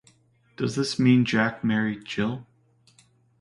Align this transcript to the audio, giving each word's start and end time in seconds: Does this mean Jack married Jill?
Does 0.57 0.75
this 0.75 0.97
mean 0.97 1.25
Jack 1.25 1.63
married 1.63 2.05
Jill? 2.05 2.47